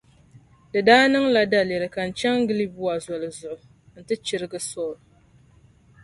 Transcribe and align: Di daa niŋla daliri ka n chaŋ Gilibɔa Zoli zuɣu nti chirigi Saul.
Di 0.71 0.79
daa 0.87 1.05
niŋla 1.11 1.41
daliri 1.51 1.87
ka 1.95 2.01
n 2.09 2.11
chaŋ 2.19 2.37
Gilibɔa 2.47 2.95
Zoli 3.05 3.29
zuɣu 3.39 3.65
nti 3.99 4.13
chirigi 4.25 4.59
Saul. 4.69 4.97